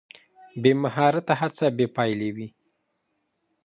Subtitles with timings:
[0.61, 2.47] بې مهارته هڅه بې پایلې وي.